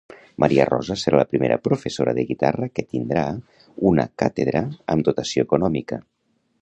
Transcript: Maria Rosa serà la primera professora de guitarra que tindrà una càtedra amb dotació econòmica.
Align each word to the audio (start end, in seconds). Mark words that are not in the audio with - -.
Maria 0.43 0.63
Rosa 0.69 0.95
serà 1.01 1.19
la 1.19 1.27
primera 1.33 1.59
professora 1.67 2.15
de 2.19 2.25
guitarra 2.31 2.69
que 2.79 2.85
tindrà 2.95 3.25
una 3.91 4.07
càtedra 4.23 4.65
amb 4.95 5.07
dotació 5.11 5.47
econòmica. 5.51 6.01